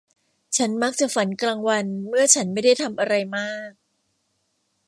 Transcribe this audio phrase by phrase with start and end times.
[0.57, 3.71] ฉันมักจะฝันกลางวันเมื่อฉันไม่ได้ทำอะไรมาก